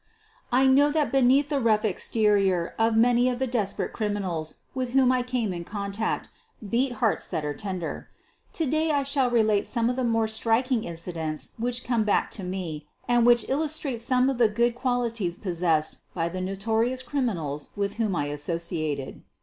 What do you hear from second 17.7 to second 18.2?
with whom